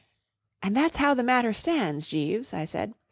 "And 0.63 0.75
that's 0.75 0.97
how 0.97 1.13
the 1.13 1.21
matter 1.21 1.53
stands, 1.53 2.07
Jeeves/ 2.07 2.53
1 2.53 2.61
I 2.61 2.65
said. 2.65 2.93